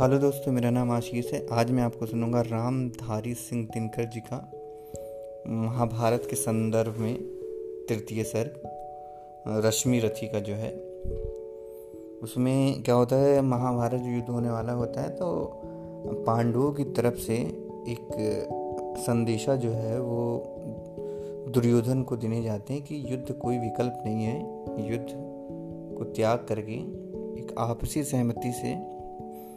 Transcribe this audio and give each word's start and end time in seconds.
Hello 0.00 0.18
दोस्तों, 0.18 0.52
मेरा 0.52 0.70
नाम 0.70 0.90
आशीष 0.90 1.32
है। 1.32 1.46
आज 1.52 1.70
मैं 1.70 1.82
आपको 1.82 2.06
सुनूँगा 2.06 2.40
रामधारी 2.40 3.32
सिंह 3.34 3.64
दिनकर 3.66 4.04
जी 4.04 4.20
का 4.20 4.36
महाभारत 5.48 6.26
के 6.30 6.36
संदर्भ 6.36 6.98
में 6.98 7.14
तृतीय 7.88 8.22
सर्ग 8.24 8.60
रश्मि 9.64 9.98
रथी 9.98 10.26
का 10.26 10.40
जो 10.40 10.54
है। 10.54 10.70
उसमें 12.22 12.82
क्या 12.82 12.94
होता 12.94 13.16
है, 13.16 13.40
महाभारत 13.40 14.02
युद्ध 14.04 14.28
होने 14.28 14.50
वाला 14.50 14.72
होता 14.72 15.00
है 15.00 15.08
तो 15.10 15.62
पांडवों 16.26 16.72
की 16.72 16.84
तरफ़ 16.84 17.16
से 17.16 17.34
एक 17.34 18.96
संदेशा 18.98 19.56
जो 19.56 19.70
है, 19.70 20.00
वो 20.00 21.50
दुर्योधन 21.54 22.02
को 22.02 22.16
देने 22.16 22.42
जाते 22.42 22.74
हैं 22.74 22.82
कि 22.82 23.04
युद्ध 23.08 23.32
कोई 23.32 23.58
विकल्प 23.58 24.02
नहीं 24.06 24.24
है। 24.24 24.38
युद्ध 24.90 25.08
को 25.98 26.04
त्याग 26.04 26.46
करके 26.48 26.78
एक 27.40 27.54
आपसी 27.58 28.04
सहमति 28.04 28.52
से 28.52 28.97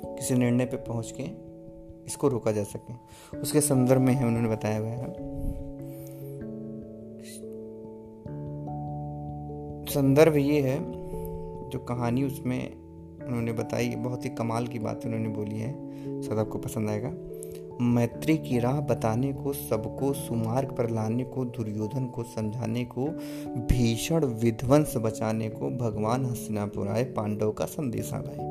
किसी 0.05 0.35
निर्णय 0.35 0.65
पे 0.65 0.77
पहुँच 0.77 1.13
के 1.21 1.51
इसको 2.07 2.27
रोका 2.27 2.51
जा 2.51 2.63
सके। 2.63 2.93
उसके 3.39 3.61
संदर्भ 3.61 4.01
में 4.01 4.13
है 4.13 4.25
उन्होंने 4.25 4.49
बताया 4.49 4.79
हुआ 4.79 4.87
है। 4.87 5.13
संदर्भ 9.85 10.37
ये 10.37 10.61
है, 10.61 10.79
जो 11.69 11.79
कहानी 11.79 12.23
उसमें 12.23 12.81
उन्होंने 13.27 13.53
बताई 13.53 13.89
बहुत 13.89 14.25
ही 14.25 14.29
कमाल 14.29 14.67
की 14.67 14.79
बात 14.79 15.05
उन्होंने 15.05 15.29
बोली 15.29 15.59
है। 15.59 15.91
सब 16.21 16.38
आपको 16.38 16.57
पसंद 16.57 16.89
आएगा। 16.89 17.13
मैत्री 17.81 18.38
की 18.38 18.59
राह 18.59 18.79
बताने 18.79 19.33
को, 19.33 19.53
सबको 19.53 20.13
सुमार्ग 20.13 20.71
पर 20.71 20.89
लाने 20.89 21.23
को, 21.23 21.45
दुर्योधन 21.45 22.05
को 22.05 22.23
समझाने 22.23 22.85
को, 22.85 23.05
भीषण 23.47 24.25
विध्वंस 24.25 24.93
बचाने 24.97 25.49
को, 25.49 25.69
भगवान 25.69 26.25
हस्तिनापुर 26.25 26.88
आए, 26.88 27.03
पांडव 27.03 27.52
का 27.52 27.65
संदेश 27.65 28.11
लाए 28.13 28.50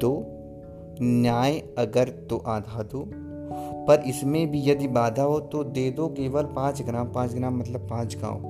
दो, 0.00 0.12
न्याय 1.02 1.58
अगर 1.78 2.08
तो 2.08 2.36
आधा 2.36 2.82
दो। 2.82 3.04
पर 3.86 4.02
इसमें 4.06 4.50
भी 4.50 4.62
यदि 4.70 4.88
बाधा 4.88 5.22
हो 5.22 5.40
तो 5.40 5.64
दे 5.64 5.90
दो 5.90 6.08
केवल 6.08 6.42
पाँच 6.42 6.82
ग्राम 6.82 7.08
पाँच 7.08 7.32
ग्राम 7.34 7.58
मतलब 7.58 7.86
पाँच 7.88 8.16
गाँव। 8.16 8.42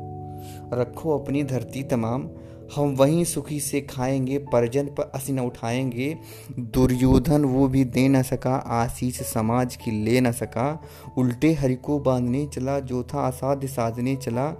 रखो 0.74 1.18
अपनी 1.18 1.42
धरती 1.42 1.82
तमाम, 1.82 2.28
हम 2.76 2.94
वहीं 2.94 3.24
सुखी 3.24 3.60
से 3.60 3.80
खाएँगे, 3.80 4.38
परजन 4.38 4.86
पर 4.86 5.10
असी 5.14 5.32
न 5.32 5.40
उठाएँगे। 5.40 6.16
दुर्योधन 6.58 7.44
वो 7.44 7.68
भी 7.68 7.84
दे 7.84 8.08
न 8.08 8.22
सका, 8.22 8.54
आशीष 8.54 9.20
समाज 9.22 9.76
की 9.76 10.04
ले 10.04 10.20
न 10.20 10.32
सका। 10.32 10.82
उल्टे 11.18 11.52
हरि 11.52 11.74
को 11.74 11.98
बांधने 11.98 12.46
चला 12.46 12.78
जो 12.80 13.02
था 13.02 13.26
असाध्य 13.26 13.68
साधने 13.68 14.16
चला। 14.16 14.52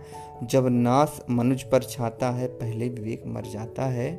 जब 0.42 0.66
नाश 0.66 1.20
मनुज 1.30 1.62
पर 1.62 1.82
छाता 1.82 2.30
है, 2.30 2.46
पहले 2.46 2.88
विवेक 2.88 3.22
मर 3.26 3.42
जाता 3.52 3.84
है। 3.84 4.10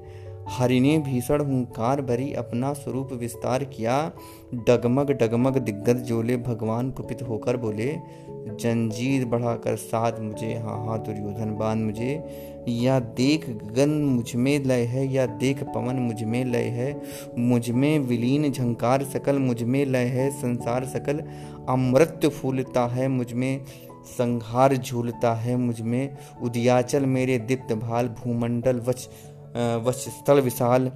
हरि 0.52 0.80
ने 0.80 0.98
भीषण 1.00 1.42
हुंकार 1.42 2.02
भरी 2.02 2.34
अपना 2.34 2.74
स्वरूप 2.74 3.14
विस्तार 3.14 3.64
किया। 3.64 4.12
डगमग 4.54 5.12
डगमग 5.12 5.58
दिग्गज 5.58 5.98
जोले 5.98 6.38
भगवान 6.38 6.92
कुपित 6.92 7.22
होकर 7.22 7.58
बोले, 7.58 7.98
जंजीर 8.32 9.26
बढ़ाकर 9.26 9.76
साध 9.76 10.20
मुझे 10.20 10.54
हाँ 10.54 10.86
हाँ 10.86 11.00
दुर्योधन 11.00 11.56
बाँध 11.56 11.80
मुझे। 11.80 12.24
या 12.70 13.00
देख 13.00 13.50
गगन 13.50 13.90
मुझमें 13.90 14.60
लय 14.60 14.84
है, 14.84 15.14
या 15.14 15.26
देख 15.26 15.64
पवन 15.64 15.96
मुझमें 15.96 16.46
लय 16.46 16.64
है। 16.64 17.02
मुझमें 17.38 18.00
विलीन 18.00 18.52
झंकार 18.52 19.04
सकल 19.04 19.40
मुझमें 19.40 19.86
लय 19.86 20.06
है, 20.06 20.30
संसार 20.32 20.86
सकल 20.86 21.24
अमृत 21.70 22.26
फूलता 22.26 22.88
है 22.88 23.08
मुझमें। 23.08 23.62
संहार 24.06 24.76
झूलता 24.76 25.34
है 25.34 25.56
मुझमें, 25.56 26.18
उदियाचल 26.44 27.06
मेरे 27.06 27.38
दीप्त 27.40 27.74
भाल 27.74 28.08
भूमंडल 28.08 28.80
वच 28.80 29.10
वच 29.56 29.96
स्थल 29.96 30.40
विशाल, 30.40 30.92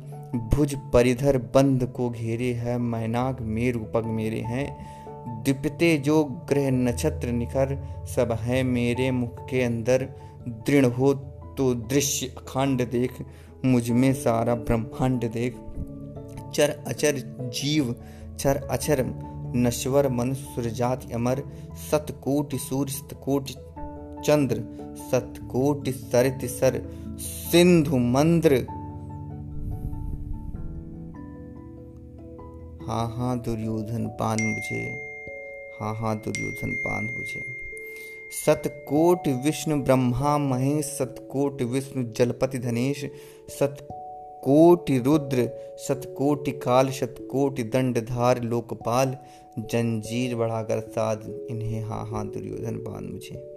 भुज 0.53 0.75
परिधर 0.93 1.37
बंद 1.55 1.85
को 1.85 2.09
घेरे 2.09 2.53
है, 2.53 2.77
मैनाक 2.77 3.41
मेरु 3.41 3.79
पग 3.79 4.05
मेरे 4.05 4.39
हैं। 4.39 5.43
दीपते 5.43 5.97
जो 5.97 6.23
ग्रह 6.49 6.69
नक्षत्र 6.71 7.31
निखर, 7.31 7.77
सब 8.15 8.31
है 8.31 8.63
मेरे 8.63 9.11
मुख 9.11 9.45
के 9.49 9.61
अंदर। 9.61 10.07
दृढ़ 10.47 10.85
हो 10.85 11.13
तो 11.57 11.73
दृश्य 11.73 12.27
अखंड 12.27 12.81
देख, 12.89 13.21
मुझमें 13.65 14.13
सारा 14.13 14.55
ब्रह्मांड 14.55 15.31
देख। 15.31 15.55
चर 16.55 16.69
अचर 16.87 17.15
जीव, 17.55 17.95
चर 18.39 18.57
अचर 18.71 19.03
नश्वर 19.55 20.09
मनुष्य 20.09 20.53
सुरजात 20.55 21.11
अमर। 21.13 21.43
सतकोटि 21.91 22.57
सूर्य, 22.57 22.91
सतकोटि 22.91 23.55
चंद्र, 24.25 24.63
सतकोटि 25.11 25.91
सरित 25.91 26.49
सर, 26.49 26.81
सिंधु 27.19 27.97
मंद्र। 27.97 28.55
हाँ 32.87 33.15
हाँ 33.17 33.39
दुर्योधन 33.39 34.07
पान 34.07 34.37
मुझे 34.43 34.81
हाँ 35.79 35.95
हाँ 35.95 36.15
दुर्योधन 36.17 36.71
पान 36.71 37.03
मुझे। 37.03 37.65
सतकोट 38.45 39.27
विष्णु 39.27 39.83
ब्रह्मा 39.83 40.37
महेश, 40.37 40.85
सतकोट 40.85 41.61
विष्णु 41.61 42.03
जलपति 42.03 42.57
धनेश, 42.57 43.05
सतकोटि 43.49 44.99
रुद्र, 44.99 45.49
सतकोटि 45.77 46.51
काल 46.51 46.89
शतकोटि 46.89 47.63
दंडधार 47.63 48.41
लोकपाल, 48.43 49.17
जंजीर 49.59 50.35
बढ़ाकर 50.35 50.79
साध। 50.79 51.47
इन्हें 51.49 51.83
हाँ 51.83 52.05
हाँ 52.05 52.27
दुर्योधन 52.27 52.75
पान 52.75 53.03
मुझे। 53.03 53.54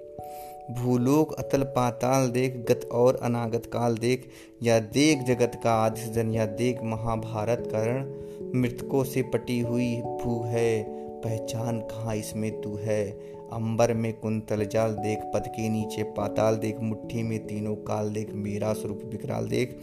भूलोक, 0.70 1.32
अतल 1.32 1.62
पाताल 1.62 2.28
देख, 2.28 2.56
गत 2.56 2.88
और 2.92 3.16
अनागत 3.16 3.62
काल 3.66 3.98
देख, 3.98 4.28
या 4.62 4.78
देख 4.78 5.22
जगत 5.22 5.60
का 5.64 5.72
आदि 5.72 6.00
सृजन 6.00 6.30
या 6.30 6.46
देख 6.46 6.82
महाभारत 6.82 7.68
करण, 7.74 8.14
मृतकों 8.60 9.04
से 9.04 9.22
पटी 9.22 9.60
हुई 9.60 9.96
भू 9.96 10.42
है, 10.44 10.84
पहचान 11.20 11.80
कहाँ 11.80 12.16
इसमें 12.16 12.60
तू 12.60 12.76
है? 12.76 13.10
अंबर 13.52 13.94
में 13.94 14.12
कुंतल 14.12 14.64
जाल 14.64 14.90
देख, 14.90 15.18
पद 15.34 15.44
के 15.46 15.68
नीचे 15.68 16.02
पाताल 16.02 16.56
देख, 16.56 16.80
मुट्ठी 16.80 17.22
में 17.22 17.46
तीनों 17.46 17.74
काल 17.74 18.10
देख, 18.10 18.30
मेरा 18.34 18.72
स्वरूप 18.72 19.00
विकराल 19.04 19.48
देख। 19.48 19.78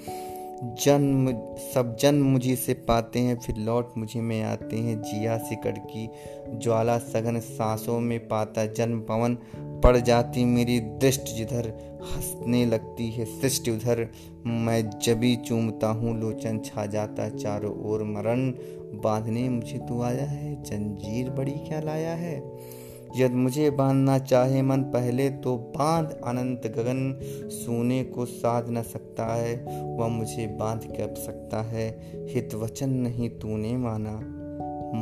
जन्म, 0.63 1.31
सब 1.73 1.97
जन 1.99 2.15
मुझे 2.15 2.55
से 2.55 2.73
पाते 2.73 3.19
हैं, 3.19 3.39
फिर 3.39 3.55
लौट 3.55 3.93
मुझे 3.97 4.21
में 4.21 4.43
आते 4.43 4.75
हैं। 4.75 5.01
जिया 5.01 5.37
सिकड़ 5.37 5.77
की, 5.77 6.09
ज्वाला 6.49 6.97
सघन 6.97 7.39
सांसों 7.39 7.99
में 7.99 8.27
पाता 8.27 8.65
जन्म 8.65 8.99
पवन 8.99 9.37
पड़ 9.85 9.97
जाती 9.97 10.45
मेरी 10.45 10.79
दृष्टि 10.79 11.33
जिधर 11.33 11.67
हंसने 12.03 12.65
लगती 12.65 13.09
है, 13.11 13.25
सृष्टि 13.25 13.71
उधर। 13.71 14.07
मैं 14.45 14.89
जबी 14.89 15.35
चूमता 15.35 15.87
हूँ, 15.87 16.19
लोचन 16.19 16.59
छा 16.59 16.85
जाता 16.85 17.29
चारों 17.29 17.91
ओर। 17.91 18.03
मरण 18.03 18.49
बांधने 19.01 19.49
मुझे 19.49 19.77
तू 19.77 20.01
आया 20.01 20.23
है, 20.23 20.63
जंजीर 20.63 21.29
बड़ी 21.29 21.51
क्या 21.51 21.79
लाया 21.79 22.13
है? 22.15 22.57
यद 23.17 23.31
मुझे 23.31 23.69
बांधना 23.69 24.17
चाहे 24.19 24.61
मन 24.61 24.81
पहले 24.81 25.29
तो 25.29 25.57
बाँध। 25.57 26.11
अनंत 26.25 26.67
गगन 26.67 27.19
सोने 27.45 28.03
को 28.03 28.25
साध 28.25 28.69
न 28.69 28.81
सकता 28.81 29.25
है, 29.35 29.55
वह 29.97 30.07
मुझे 30.07 30.47
बाँध 30.47 30.81
कर 30.83 31.15
सकता 31.15 31.61
है। 31.61 31.89
हित 32.29 32.55
वचन 32.55 32.89
नहीं 32.89 33.29
तूने 33.29 33.77
माना, 33.77 34.19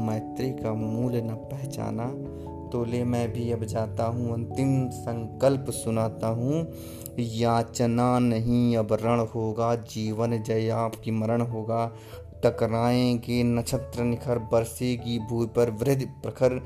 मैत्री 0.05 0.51
का 0.51 0.73
मूल 0.73 1.15
न 1.15 1.35
पहचाना। 1.51 2.32
तो 2.73 2.85
ले 2.85 3.03
मैं 3.03 3.33
भी 3.33 3.51
अब 3.51 3.63
जाता 3.63 4.05
हूँ, 4.05 4.33
अंतिम 4.33 4.89
संकल्प 4.89 5.65
सुनाता 5.69 6.27
हूँ। 6.27 6.67
याचना 7.19 8.19
नहीं, 8.19 8.77
अब 8.77 8.93
रण 8.93 9.19
होगा, 9.19 9.75
जीवन 9.75 10.43
जय 10.43 10.69
आपकी 10.69 11.11
मरण 11.11 11.41
होगा। 11.41 11.91
टकराएँगे 12.43 13.43
नक्षत्र 13.43 14.03
निखर, 14.03 14.39
बरसेगी 14.39 15.19
भूमि 15.19 15.45
पर 15.45 15.69
वृद्ध 15.69 16.05
प्रखर। 16.05 16.61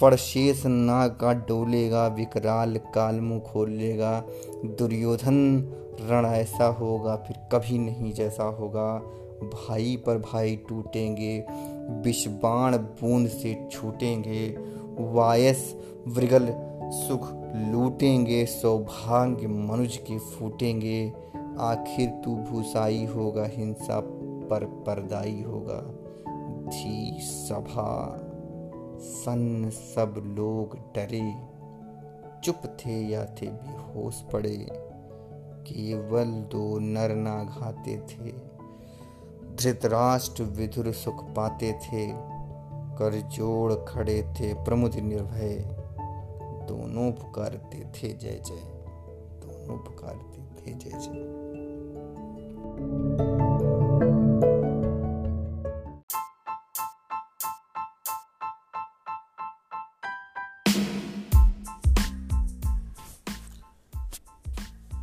फड़शेष 0.00 0.66
ना 0.66 1.08
का 1.08 1.32
डोलेगा, 1.32 2.06
विकराल 2.06 2.76
काल 2.76 3.20
मुँह 3.20 3.40
खोलेगा। 3.40 4.24
दुर्योधन 4.64 5.68
रण 6.00 6.26
ऐसा 6.26 6.66
होगा, 6.66 7.16
फिर 7.16 7.36
कभी 7.52 7.78
नहीं 7.78 8.12
जैसा 8.12 8.44
होगा। 8.44 9.02
भाई 9.44 10.02
पर 10.06 10.18
भाई 10.18 10.56
टूटेंगे, 10.56 11.44
विषबाण 11.90 12.76
बूंद 12.76 13.28
से 13.28 13.68
छूटेंगे। 13.72 14.73
वायस 14.98 15.76
वृगल 16.06 16.48
सुख 16.84 17.30
लूटेंगे, 17.56 18.46
सौभाग्य 18.46 19.46
मनुज 19.46 19.96
के 19.96 20.18
फूटेंगे। 20.18 21.12
आखिर 21.58 22.10
तू 22.10 22.36
भूसाई 22.36 23.04
होगा, 23.04 23.44
हिंसा 23.46 24.00
पर 24.48 24.64
परदाई 24.64 25.42
होगा। 25.42 26.04
थी 26.70 27.18
सभा, 27.20 28.20
सन 28.98 29.70
सब 29.70 30.14
लोग 30.18 30.78
डरे। 30.94 31.34
चुप 32.44 32.62
थे 32.66 33.06
या 33.06 33.24
थे, 33.24 33.46
बेहोश 33.46 34.22
पड़े। 34.32 34.66
केवल 35.66 36.24
दो 36.24 36.78
नर 36.78 37.14
ना 37.14 37.44
घाते 37.44 37.96
थे। 37.96 38.54
धृतराष्ट्र 39.56 40.42
विधुर 40.42 40.92
सुख 40.92 41.24
पाते 41.24 41.72
थे। 41.72 42.33
कर 42.94 43.20
जोड़ 43.28 43.72
खड़े 43.88 44.22
थे 44.32 44.54
प्रमुद 44.54 44.94
निर्भय। 44.94 45.54
दोनों 46.68 47.12
पुकारते 47.12 47.78
थे 47.78 48.08
जय 48.08 48.40
जय। 48.46 48.62
दोनों 49.44 49.78
पुकारते 49.78 50.42
थे 50.60 50.74
जय 50.74 50.90
जय। 50.90 51.44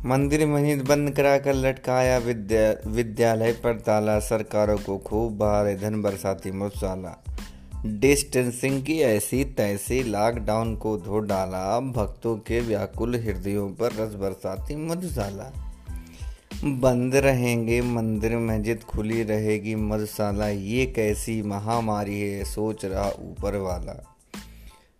मंदिर 0.04 0.46
महीद 0.46 0.86
बंद 0.88 1.10
कराकर 1.10 1.54
लटकाया 1.54 2.18
विद्या 2.18 2.90
विद्यालय 2.90 3.52
पर 3.52 3.80
ताला। 3.80 4.18
सरकारों 4.18 4.78
को 4.78 4.98
खूब 4.98 5.36
बाहर 5.38 5.76
धन 5.76 6.02
बरसाती 6.02 6.50
मुसाला 6.50 7.24
डिस्टेंसिंग 7.86 8.84
की 8.84 9.00
ऐसी 9.00 9.44
तैसी 9.44 10.02
लॉकडाउन 10.02 10.76
को 10.76 10.98
धो 10.98 11.18
डाला, 11.18 11.80
भक्तों 11.80 12.36
के 12.36 12.60
व्याकुल 12.60 13.14
हृदयों 13.16 13.70
पर 13.70 13.92
रस 13.92 14.14
बरसाती 14.14 14.76
मधुशाला। 14.76 15.74
बंद 16.64 17.14
रहेंगे 17.14 17.80
मंदिर, 17.80 18.36
मस्जिद 18.38 18.82
खुली 18.82 19.22
रहेगी 19.22 19.74
मधुशाला, 19.74 20.48
ये 20.48 20.86
कैसी 20.86 21.42
महामारी 21.42 22.20
है, 22.20 22.44
सोच 22.44 22.84
रहा 22.84 23.08
ऊपर 23.08 23.56
वाला। 23.56 24.16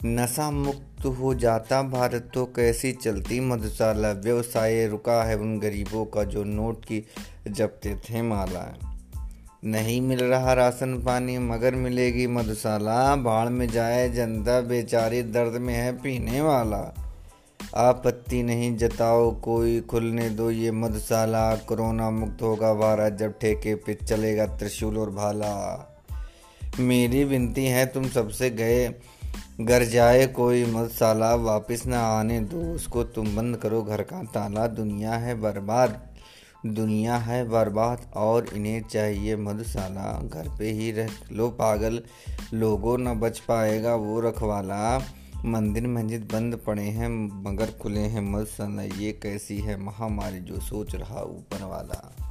नशा 0.05 0.51
मुक्त 0.51 1.05
हो 1.05 1.35
जाता 1.35 1.83
भारत 1.83 2.31
तो 2.35 2.45
कैसी 2.45 2.93
चलती 2.93 3.41
मधुशाला? 3.41 4.13
व्यवसाय 4.13 4.87
रुका 4.87 5.25
है 5.25 5.37
उन 5.37 5.59
गरीबों 5.59 6.05
का 6.05 6.25
जो 6.25 6.45
नोट 6.45 6.85
की 6.85 7.05
जपते 7.49 7.97
थे 7.97 8.23
माला। 8.23 8.92
नहीं 9.65 10.01
मिल 10.01 10.21
रहा 10.21 10.53
राशन 10.53 11.03
पानी, 11.03 11.39
मगर 11.39 11.75
मिलेगी 11.75 12.27
मधुशाला। 12.27 13.17
बाढ़ 13.17 13.49
में 13.49 13.69
जाए 13.69 14.09
जनता, 14.09 14.61
बेचारी 14.61 15.23
दर्द 15.23 15.53
में 15.53 15.75
है 15.75 15.93
पीने 15.93 16.41
वाला। 16.41 16.95
आपत्ति 17.77 18.43
नहीं 18.43 18.77
जताओ 18.77 19.41
कोई, 19.41 19.81
खुलने 19.81 20.31
दो 20.31 20.51
ये 20.51 20.71
मधुशाला। 20.71 21.57
कोरोना 21.57 22.11
मुक्त 22.11 22.43
होगा 22.43 22.75
भारत 22.75 23.13
जब 23.13 23.39
ठेके 23.39 23.75
पे 23.75 23.95
चलेगा 23.95 24.47
त्रिशूल 24.47 24.99
और 24.99 25.11
भाला। 25.11 25.53
मेरी 26.81 27.25
विनती 27.25 27.67
है 27.67 27.87
तुम 27.87 28.09
सबसे 28.09 28.51
गए, 28.51 28.95
घर 29.61 29.85
जाए 29.85 30.27
कोई 30.27 30.65
मधुशाला। 30.67 31.35
वापस 31.35 31.87
ना 31.87 32.01
आने 32.01 32.41
दो, 32.41 32.75
उसको 32.75 33.05
तुम 33.05 33.37
बंद 33.37 33.57
करो, 33.57 33.83
घर 33.83 34.03
का 34.03 34.23
ताला 34.23 34.67
दुनिया 34.67 35.13
है 35.13 35.35
बर्बाद। 35.35 36.12
दुनिया 36.67 37.17
है 37.17 37.49
बर्बाद 37.49 38.11
और 38.15 38.47
इन्हें 38.55 38.83
चाहिए 38.83 39.37
मधुशाला। 39.37 40.23
घर 40.23 40.49
पे 40.59 40.71
ही 40.71 40.93
रह 40.93 41.09
लो 41.33 41.49
पागल, 41.49 42.03
लोगों 42.55 42.99
न 42.99 43.21
बच 43.21 43.39
पाएगा 43.39 43.95
वो 43.95 44.21
रखवाला। 44.21 45.03
मंदिर 45.45 45.87
मस्जिद 45.87 46.29
बंद 46.33 46.57
पड़े 46.57 46.83
हैं, 46.83 47.09
मगर 47.43 47.67
खुले 47.67 48.01
हैं 48.01 48.21
मधुशाला। 48.21 48.83
ये 48.83 49.13
कैसी 49.13 49.59
है 49.59 49.81
महामारी 49.81 50.39
जो 50.39 50.61
सोच 50.61 50.95
रहा 50.95 51.23
ऊपर 51.23 51.65
वाला? 51.65 52.22